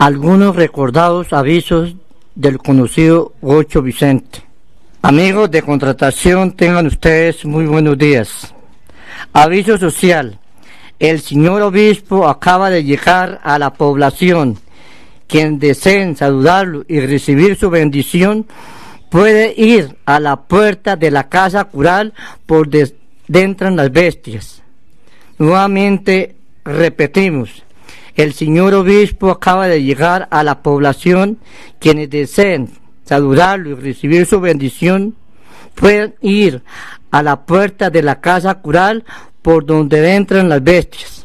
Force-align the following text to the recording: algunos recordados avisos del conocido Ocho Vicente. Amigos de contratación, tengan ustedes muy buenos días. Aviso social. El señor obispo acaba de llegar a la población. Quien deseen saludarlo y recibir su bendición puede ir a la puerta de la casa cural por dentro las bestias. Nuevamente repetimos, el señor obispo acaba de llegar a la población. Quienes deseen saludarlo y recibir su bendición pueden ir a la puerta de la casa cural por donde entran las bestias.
algunos 0.00 0.56
recordados 0.56 1.34
avisos 1.34 1.94
del 2.34 2.56
conocido 2.56 3.34
Ocho 3.42 3.82
Vicente. 3.82 4.40
Amigos 5.02 5.50
de 5.50 5.60
contratación, 5.60 6.52
tengan 6.52 6.86
ustedes 6.86 7.44
muy 7.44 7.66
buenos 7.66 7.98
días. 7.98 8.54
Aviso 9.34 9.76
social. 9.76 10.38
El 10.98 11.20
señor 11.20 11.60
obispo 11.60 12.28
acaba 12.28 12.70
de 12.70 12.82
llegar 12.82 13.42
a 13.44 13.58
la 13.58 13.74
población. 13.74 14.56
Quien 15.26 15.58
deseen 15.58 16.16
saludarlo 16.16 16.82
y 16.88 17.00
recibir 17.00 17.56
su 17.56 17.68
bendición 17.68 18.46
puede 19.10 19.52
ir 19.54 19.98
a 20.06 20.18
la 20.18 20.36
puerta 20.36 20.96
de 20.96 21.10
la 21.10 21.28
casa 21.28 21.64
cural 21.64 22.14
por 22.46 22.70
dentro 23.28 23.68
las 23.68 23.92
bestias. 23.92 24.62
Nuevamente 25.36 26.36
repetimos, 26.64 27.64
el 28.22 28.34
señor 28.34 28.74
obispo 28.74 29.30
acaba 29.30 29.66
de 29.66 29.82
llegar 29.82 30.28
a 30.30 30.42
la 30.42 30.62
población. 30.62 31.38
Quienes 31.78 32.10
deseen 32.10 32.70
saludarlo 33.04 33.70
y 33.70 33.74
recibir 33.74 34.26
su 34.26 34.40
bendición 34.40 35.14
pueden 35.74 36.14
ir 36.20 36.62
a 37.10 37.22
la 37.22 37.44
puerta 37.44 37.90
de 37.90 38.02
la 38.02 38.20
casa 38.20 38.54
cural 38.56 39.04
por 39.42 39.64
donde 39.64 40.14
entran 40.14 40.48
las 40.48 40.62
bestias. 40.62 41.19